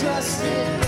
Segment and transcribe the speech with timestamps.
[0.00, 0.87] trust in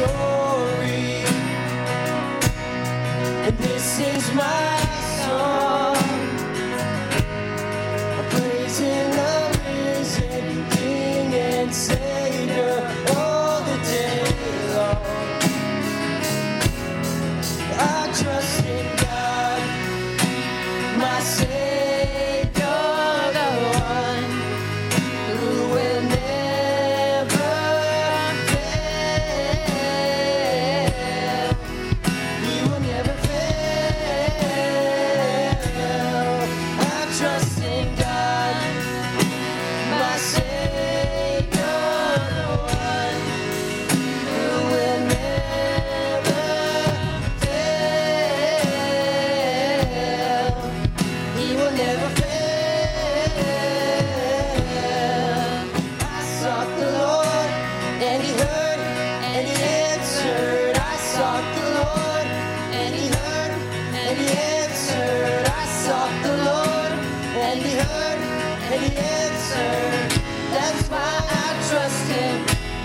[0.00, 1.24] story,
[3.44, 5.09] and this is my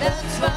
[0.06, 0.55] That's why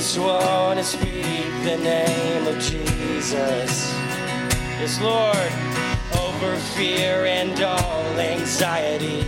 [0.00, 3.92] just want to speak the name of Jesus.
[4.80, 5.52] Yes, Lord,
[6.24, 9.26] over fear and all anxiety.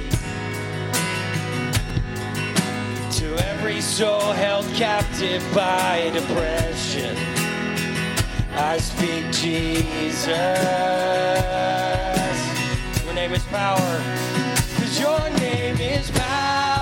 [3.19, 7.19] To every soul held captive by depression,
[8.55, 10.27] I speak Jesus.
[13.05, 14.03] Your name is power,
[14.75, 16.82] because your name is power.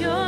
[0.00, 0.25] your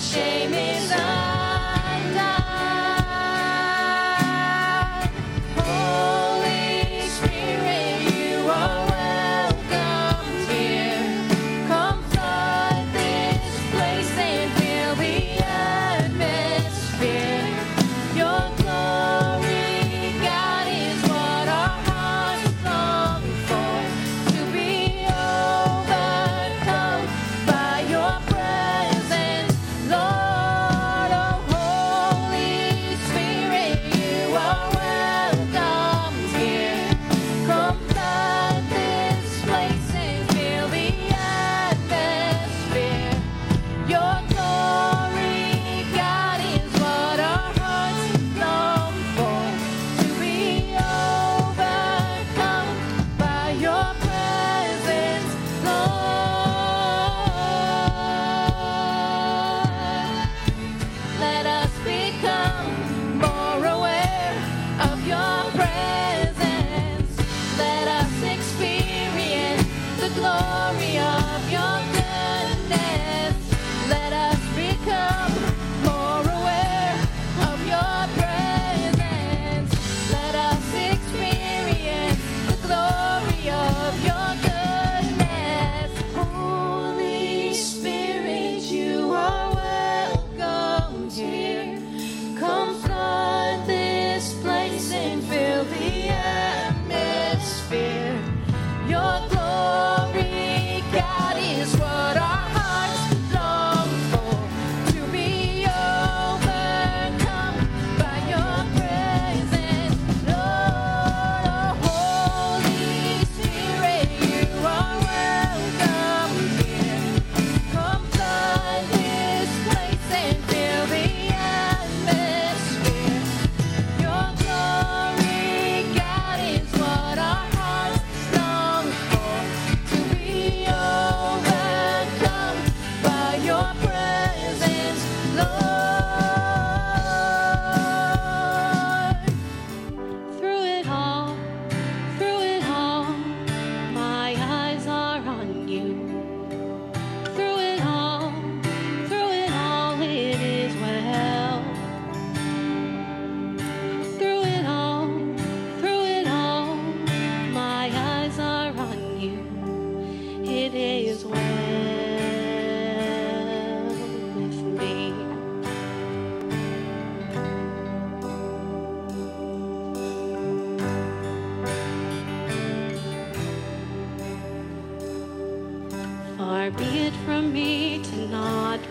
[0.00, 0.79] shame is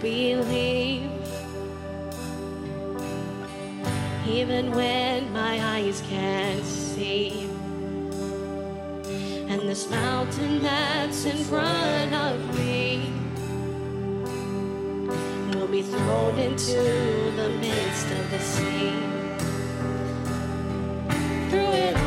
[0.01, 1.09] believe.
[4.27, 7.49] Even when my eyes can't see.
[9.49, 13.11] And this mountain that's in front of me
[15.53, 16.81] will be thrown into
[17.35, 18.93] the midst of the sea.
[21.49, 21.98] Through it